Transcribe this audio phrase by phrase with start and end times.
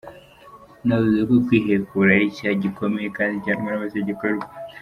[0.81, 4.55] Yanavuze ko kwihekura ari icyaha gikomeye kandi gihanywa n’amategeko y’u Rwanda.